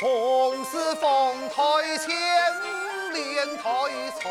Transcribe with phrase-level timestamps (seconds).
[0.00, 1.10] 从此凤
[1.50, 1.62] 台
[1.98, 2.08] 前
[3.12, 3.62] 莲台
[4.18, 4.30] 错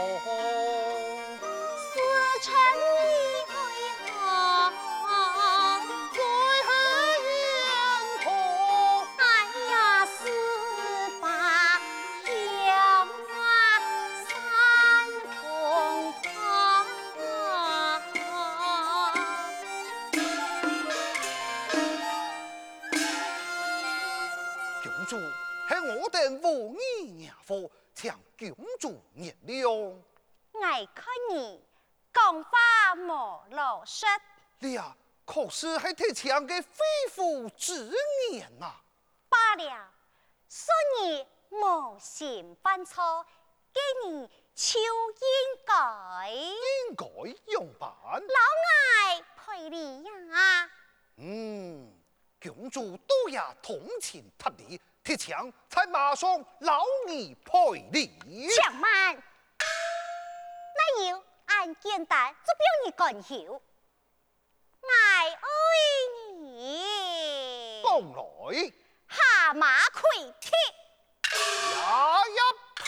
[35.59, 36.79] 是还提倡个肺
[37.13, 37.91] 腑之
[38.31, 38.73] 言呐。
[39.27, 39.91] 罢了，
[40.47, 43.25] 说你无心犯错，
[43.73, 44.25] 给你
[44.55, 47.05] 求应该应该
[47.51, 47.89] 用办。
[47.89, 48.39] 老
[49.03, 50.69] 爱陪你呀。
[51.17, 51.93] 嗯，
[52.41, 54.79] 公主都要同情他的。
[55.03, 58.47] 铁枪，才马上老你陪你。
[58.47, 59.21] 强慢，
[60.77, 63.61] 那有俺简单，就不用你干休。
[64.81, 65.39] 爱爱
[66.41, 67.81] 你。
[67.83, 68.73] 讲来。
[69.09, 70.01] 下马跪
[70.39, 70.51] 贴。
[71.75, 71.79] 呀
[72.19, 72.39] 呀
[72.75, 72.85] 呸！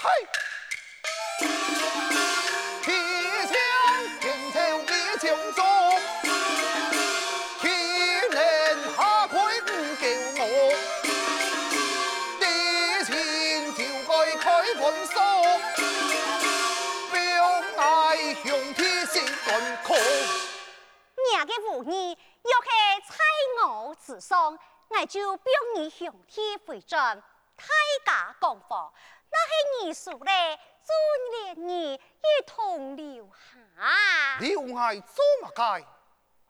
[25.00, 27.24] 我就不用你兄弟回转，
[27.58, 27.66] 太
[28.06, 28.94] 家讲法，
[29.32, 32.00] 那是你说的，尊连你一
[32.46, 34.38] 同留下。
[34.40, 35.80] 留我做乜该？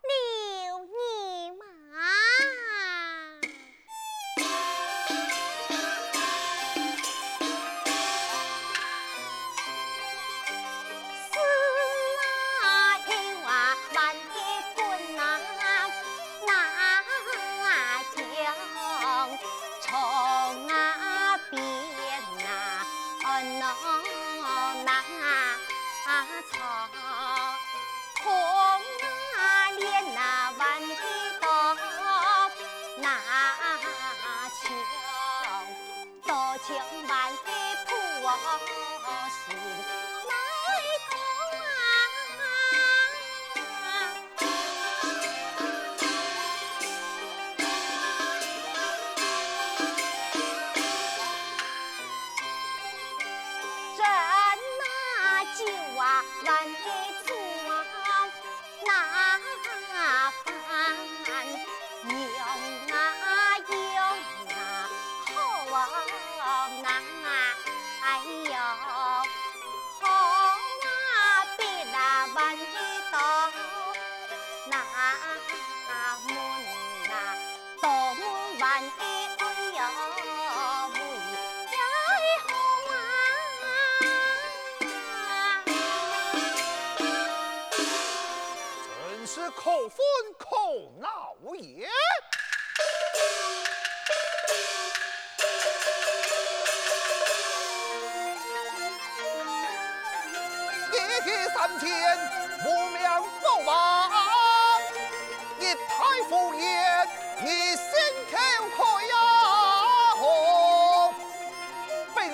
[0.01, 1.65] 留你嘛。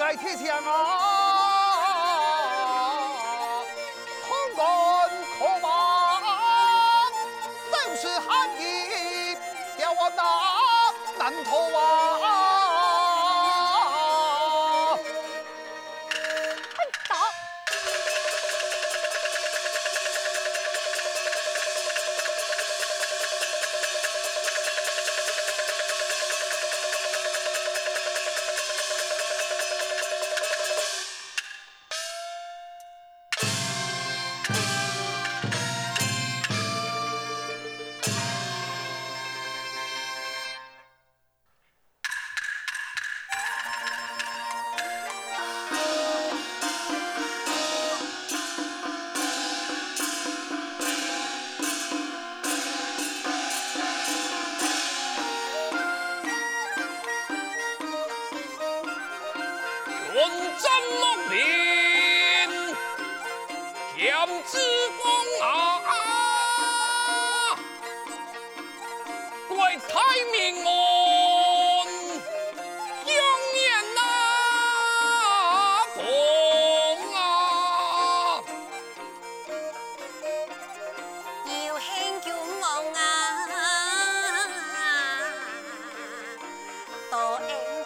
[0.08, 0.72] 在铁枪啊，
[4.26, 4.66] 铜关
[5.38, 5.70] 口啊，
[7.70, 9.38] 都是汉民
[9.78, 10.24] 瞭望那
[11.20, 11.87] 难头啊。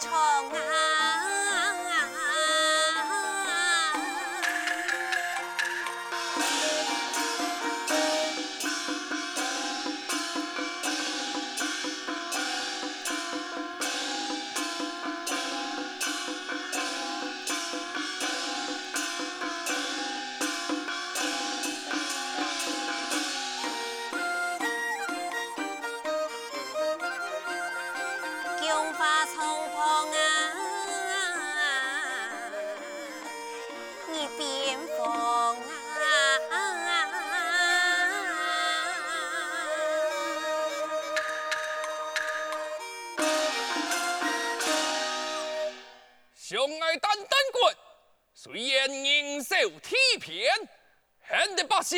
[0.01, 0.60] 多
[46.51, 47.75] 相爱单单棍，
[48.33, 50.53] 虽然人受体偏，
[51.21, 51.97] 恨得百姓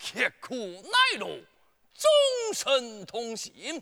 [0.00, 3.80] 刻苦耐劳，终身同心，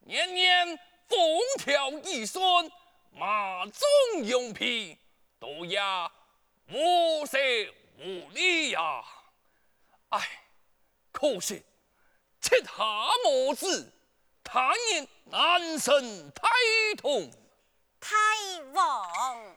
[0.00, 0.78] 年年
[1.08, 1.18] 风
[1.56, 2.70] 调雨顺，
[3.12, 4.98] 马中用皮，
[5.40, 6.12] 都呀
[6.68, 7.38] 无色
[7.96, 9.02] 无力呀！
[10.10, 10.20] 唉，
[11.10, 11.64] 可惜
[12.38, 12.74] 膝下
[13.30, 13.90] 无子，
[14.42, 16.50] 他人难生太
[16.98, 17.32] 同。
[18.06, 18.14] 太
[18.74, 19.56] 王，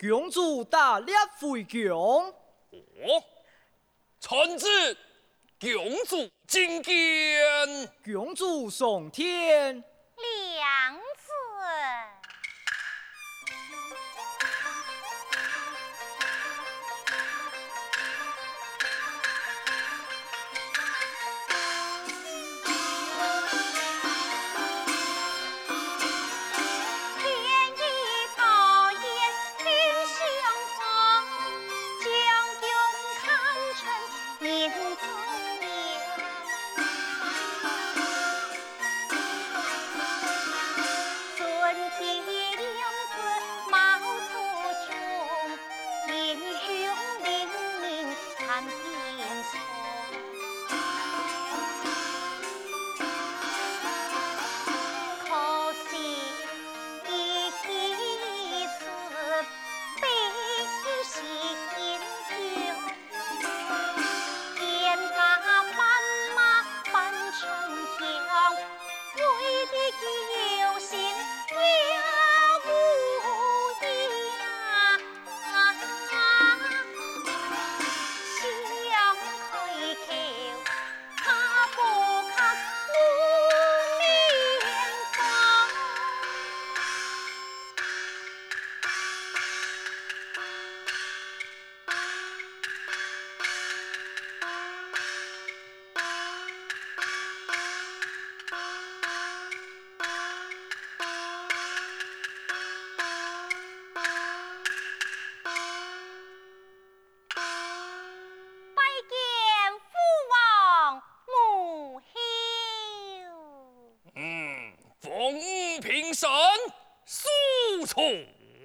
[0.00, 2.28] 公主大力回宫，
[2.70, 3.24] 哦，
[4.20, 4.68] 臣子
[5.60, 5.70] 公
[6.06, 7.90] 主觐见。
[8.04, 9.82] 公主上天。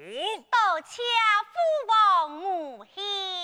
[0.05, 1.01] 多谢
[1.53, 3.42] 父王母后。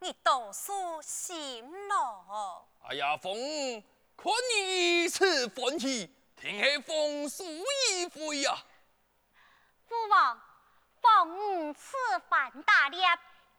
[0.00, 2.68] 你读书心咯。
[2.84, 3.82] 哎呀，凤五，
[4.16, 6.08] 看你一次欢喜，
[6.40, 8.56] 定系丰收一回呀。
[9.88, 10.40] 父王，
[11.02, 11.96] 凤五此
[12.28, 13.04] 番打猎，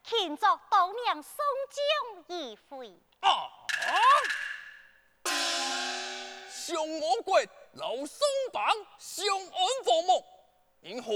[0.02, 1.36] 庆祝当年送
[1.70, 2.98] 终一回。
[3.20, 3.50] 啊！
[6.48, 7.38] 上我国
[7.72, 8.64] 老松榜，
[8.98, 10.24] 上安和睦，
[10.80, 11.12] 因何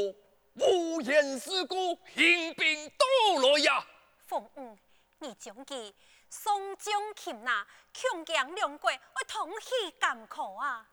[0.54, 3.86] 无言事故兴兵到来呀？
[4.26, 4.76] 凤五，
[5.24, 5.96] 你将其
[6.28, 10.86] 送将擒拿，强强两国我同喜甘苦啊！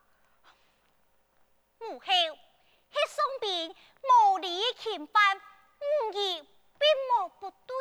[1.78, 6.88] 母后，迄宋兵无理侵犯，吾意并
[7.20, 7.76] 无不对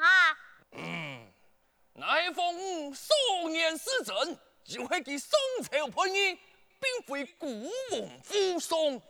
[0.00, 0.38] 啊！
[0.72, 1.32] 嗯，
[1.92, 3.14] 那系凤五少
[3.48, 7.46] 年失政，就系其宋朝叛逆，并非古
[7.92, 9.00] 王夫宋。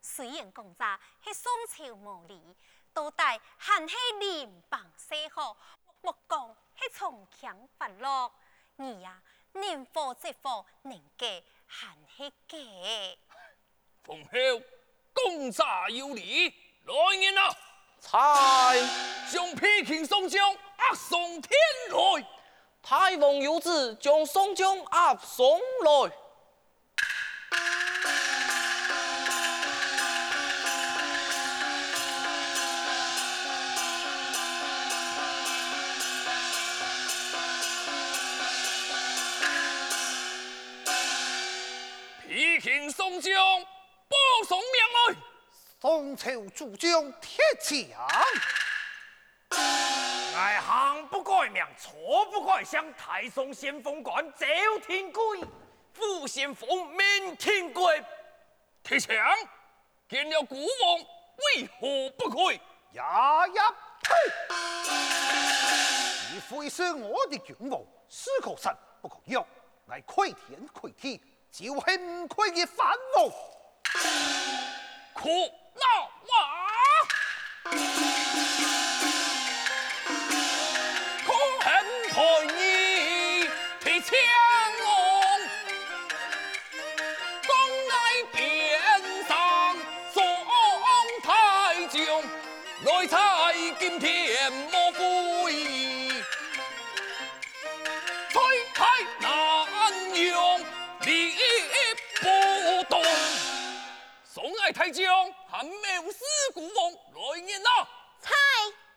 [0.00, 2.56] 虽然讲在系宋朝无理，
[2.92, 5.56] 都带还系联邦社好，
[6.02, 8.32] 莫讲是从强发落，
[8.76, 9.20] 你呀，
[9.52, 13.18] 能否即否能给还系给？
[14.02, 14.64] 奉后，
[15.12, 16.48] 公诈有礼，
[16.84, 17.56] 来人啊！
[18.00, 18.78] 猜
[19.30, 21.52] 将皮庆宋江押送天
[21.90, 22.26] 来。
[22.82, 26.12] 太王有旨，将宋江押送来。
[45.80, 48.06] 宋朝主将铁强，
[50.36, 54.46] 爱行不改名，错不改姓，太宗先锋官赵
[54.86, 55.40] 天贵，
[55.94, 58.04] 副先锋明天贵。
[58.82, 59.16] 铁强
[60.06, 60.98] 见了古王，
[61.56, 62.60] 为何不归？
[62.92, 64.14] 呀呀呸！
[66.34, 69.42] 你非是我的君王，是可杀不可辱，
[69.86, 71.18] 乃亏天亏地，
[71.50, 73.32] 就系唔亏嘅反王。
[75.14, 75.28] 可
[75.74, 75.82] 老
[76.28, 76.32] 王，
[81.24, 81.28] 可
[81.60, 81.68] 恨
[82.10, 82.16] 叛
[82.56, 82.58] 逆
[83.80, 84.08] 配强
[84.80, 84.84] 龙，
[87.42, 87.48] 总
[87.90, 87.94] 爱
[88.32, 88.38] 边
[89.28, 89.30] 上
[90.12, 90.18] 送
[91.22, 91.28] 太
[91.86, 91.98] 将，
[92.84, 93.16] 来猜
[93.78, 94.98] 金天莫非？
[98.32, 98.40] 吹
[98.74, 98.84] 开
[99.20, 99.28] 南
[100.14, 100.60] 勇
[101.02, 101.34] 力
[102.20, 102.26] 不
[102.88, 103.02] 动，
[104.24, 105.06] 送来太将。
[105.60, 106.24] 还没死
[106.54, 107.86] 孤王来人啊！
[108.18, 108.32] 猜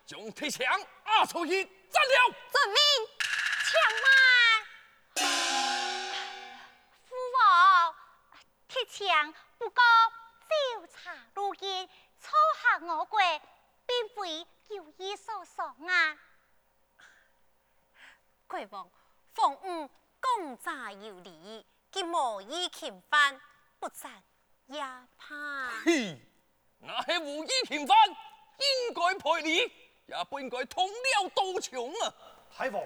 [0.06, 0.64] 将铁枪
[1.04, 2.34] 押出去斩了。
[2.50, 2.78] 遵命，
[3.66, 3.68] 强
[4.02, 4.06] 万。
[7.06, 7.94] 父王，
[8.66, 9.84] 铁枪不过
[10.48, 11.86] 调查路径，
[12.18, 13.20] 错下我国，
[13.84, 16.16] 并非有意所伤啊！
[18.46, 18.90] 贵王，
[19.34, 23.38] 凤五公诈有理，既无意侵犯，
[23.78, 24.24] 不斩
[24.64, 24.80] 也
[25.18, 25.68] 怕。
[25.84, 26.18] 嘿，
[26.86, 29.72] 那是无意侵犯，应该赔礼，
[30.06, 32.14] 也不应该通了刀枪啊！
[32.54, 32.84] 太王，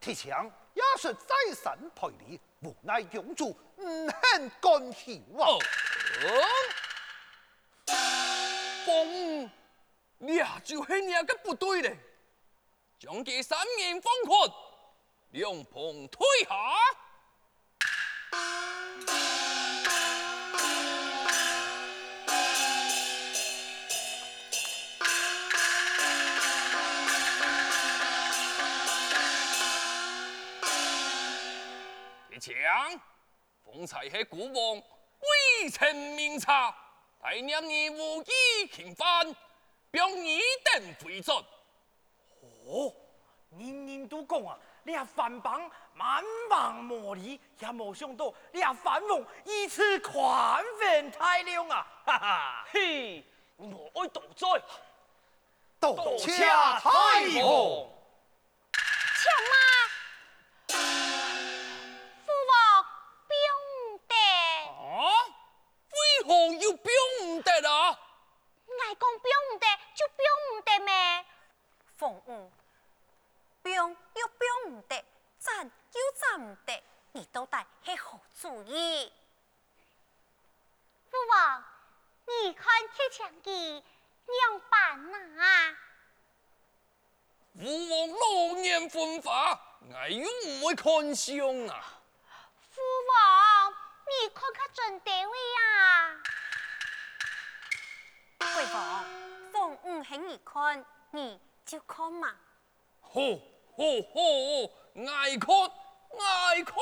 [0.00, 4.72] 铁强也是再三赔礼，无奈永主唔肯干
[5.34, 5.58] 扰啊！
[7.86, 7.92] 哦，
[8.84, 9.50] 凤五，
[10.18, 11.96] 你呀就是你个不对嘞，
[12.98, 14.50] 将其三人放宽，
[15.30, 16.54] 两旁退下。
[32.38, 33.00] 强，
[33.64, 34.82] 方才系古王
[35.20, 36.74] 未曾明察，
[37.20, 39.34] 大娘你无意侵犯，
[39.90, 41.36] 表你等回转。
[42.66, 42.94] 哦，
[43.50, 51.86] 人人都讲啊，你啊反邦蛮横无理，也冇想到你啊反王以此宽宏大量啊！
[52.04, 53.24] 哈哈，嘿，
[53.56, 54.46] 我爱多灾，
[55.80, 56.90] 多多谢谢太太
[57.42, 57.90] 王王。
[59.18, 59.54] 强万，
[62.24, 62.84] 父王
[63.26, 63.32] 不
[64.06, 64.14] 得，
[64.68, 65.26] 啊？
[65.90, 67.98] 为何要表唔得啊？
[68.80, 69.24] 爱讲不
[69.58, 70.18] 得就不
[70.64, 71.24] 得咩？
[71.96, 72.50] 凤五，
[73.60, 75.04] 兵又兵唔得，
[75.40, 79.12] 斩又斩唔得，你到底系何主意？
[81.10, 81.64] 父王，
[82.26, 85.76] 你看铁强记样办啊？
[87.58, 88.08] 父王
[88.88, 91.36] 老年昏花，我又唔会看相
[91.68, 92.00] 啊！
[92.70, 93.70] 父王，
[94.06, 96.16] 你看看准地位啊！
[98.38, 99.04] 贵王，
[99.52, 102.34] 凤五系你看，你就看嘛。
[103.02, 103.38] 吼
[103.76, 105.54] 吼吼，爱看，
[106.18, 106.74] 爱看。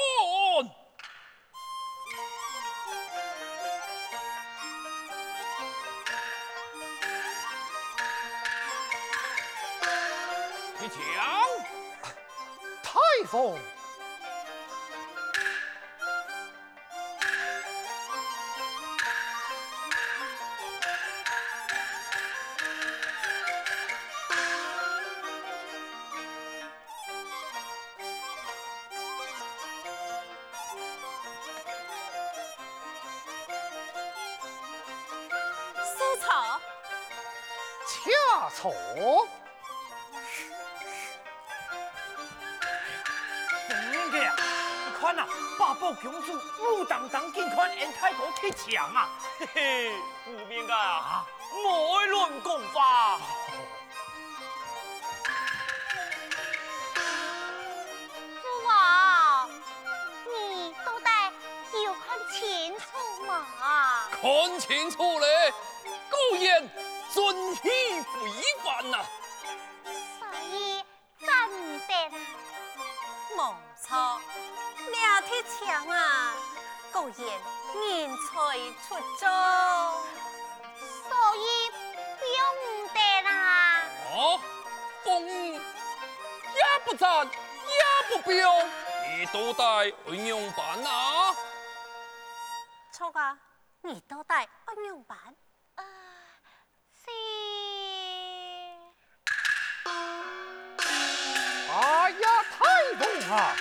[13.19, 13.57] 太傅。
[38.55, 39.46] 错，怎
[45.59, 49.93] 八宝公主武当当见看恩太公铁枪啊，嘿嘿，
[50.25, 51.27] 不免个啊，
[51.63, 53.19] 莫乱讲话。
[58.43, 59.51] 父王，
[60.27, 61.09] 你到底
[61.85, 62.83] 要看清楚
[63.27, 63.47] 嘛？
[64.21, 65.53] 看清楚嘞，
[66.11, 66.71] 狗眼。
[67.09, 68.56] 遵纪违犯
[75.47, 76.35] 枪啊，
[76.93, 78.33] 果然人才
[78.87, 79.29] 出众，
[81.09, 81.41] 所以
[82.37, 82.39] 用
[82.93, 83.29] 得啦。
[84.13, 84.41] 哦，
[85.05, 85.61] 风也
[86.85, 87.31] 不赞，也
[88.09, 88.65] 不标，
[89.17, 89.63] 你都带
[90.07, 91.35] 运用板啊？
[92.93, 93.39] 错啊，
[93.83, 95.19] 你都带运用版。
[101.69, 102.59] 哎呀，太
[102.99, 103.07] 棒
[103.37, 103.55] 啊！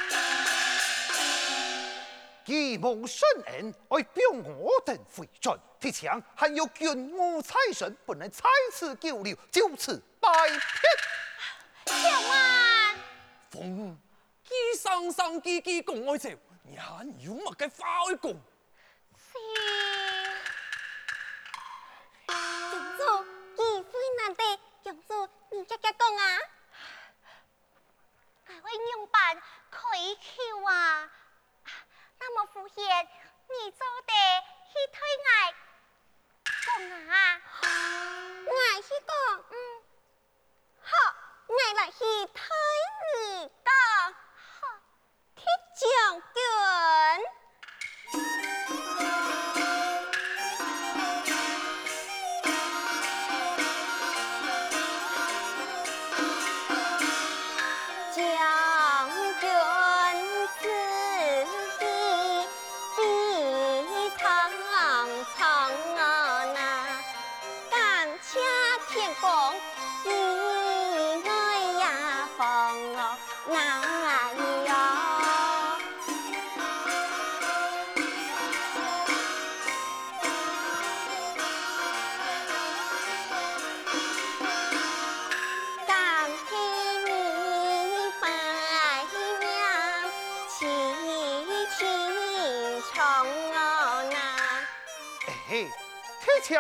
[2.46, 10.60] 既蒙神恩，爱表我等回转，铁枪还有军务差神，不能在此久留，就此拜别。
[11.88, 12.96] 小万，
[13.50, 14.00] 风，
[14.44, 18.40] 几共爱情，你还有乜嘅话爱讲？
[24.84, 26.38] 公主，你家家讲啊，
[28.48, 31.10] 我运用版可以求啊，
[32.28, 33.08] 那么敷衍，
[33.50, 34.14] 你做得
[34.74, 34.98] 去推
[35.30, 35.54] 爱
[36.66, 36.68] 讲
[37.08, 37.40] 啊，
[38.48, 38.50] 我
[38.82, 39.14] 是讲，
[39.52, 39.54] 嗯，
[40.82, 40.90] 好，
[41.46, 42.00] 我来去
[42.34, 42.42] 推
[43.14, 43.70] 你的，
[44.60, 44.66] 好，
[45.36, 46.26] 铁将军。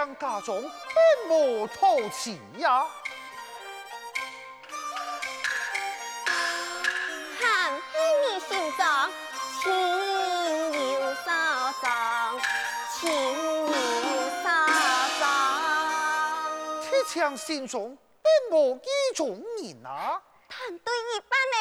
[0.06, 2.86] 枪家中并无透气呀，
[7.39, 9.10] 看你心脏
[9.60, 9.72] 情
[10.74, 11.34] 有所
[11.82, 11.89] 钟，
[12.94, 13.10] 情
[13.65, 13.74] 有
[14.44, 14.46] 所
[15.20, 15.22] 钟。
[16.84, 21.58] 铁枪心中并无意中人啊，但对一般呢，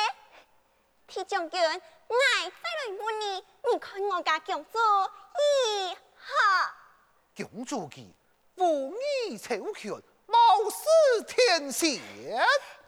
[1.06, 6.28] 铁将军，我再来问你，你看我家公主如何？
[7.36, 8.12] 公主嘅
[8.64, 8.96] 武
[9.28, 9.92] 艺超群，
[10.26, 10.38] 貌
[10.70, 12.00] 似天仙。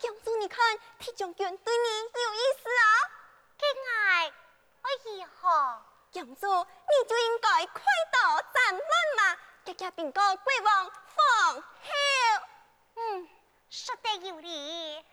[0.01, 1.89] 公主，你看铁将军对你
[2.23, 2.85] 有意思啊？
[3.59, 4.33] 敬爱，
[4.83, 5.83] 我如何？
[6.12, 8.83] 公主，你就应该快刀斩乱
[9.19, 11.62] 麻，家家禀告国王放后。
[12.95, 13.29] 嗯，
[13.69, 15.05] 说得有理。